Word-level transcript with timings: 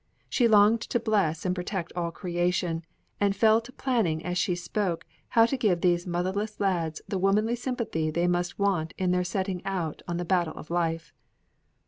She 0.29 0.47
longed 0.47 0.81
to 0.81 0.99
bless 0.99 1.45
and 1.45 1.53
protect 1.53 1.93
all 1.95 2.09
creation, 2.09 2.83
and 3.19 3.35
fell 3.35 3.61
to 3.61 3.71
planning 3.71 4.25
as 4.25 4.35
she 4.35 4.55
spoke 4.55 5.05
how 5.29 5.45
to 5.45 5.55
give 5.55 5.81
these 5.81 6.07
motherless 6.07 6.59
lads 6.59 7.03
the 7.07 7.19
womanly 7.19 7.55
sympathy 7.55 8.09
they 8.09 8.27
must 8.27 8.57
want 8.57 8.95
in 8.97 9.11
their 9.11 9.23
setting 9.23 9.63
out 9.63 10.01
on 10.07 10.17
the 10.17 10.25
battle 10.25 10.55
of 10.55 10.71
life. 10.71 11.13